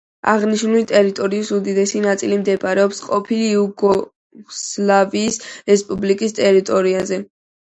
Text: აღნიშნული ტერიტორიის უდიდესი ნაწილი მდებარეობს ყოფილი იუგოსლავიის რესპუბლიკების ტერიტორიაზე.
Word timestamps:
აღნიშნული 0.31 0.79
ტერიტორიის 0.91 1.51
უდიდესი 1.57 2.01
ნაწილი 2.05 2.39
მდებარეობს 2.45 3.01
ყოფილი 3.09 3.45
იუგოსლავიის 3.51 5.39
რესპუბლიკების 5.71 6.37
ტერიტორიაზე. 6.43 7.23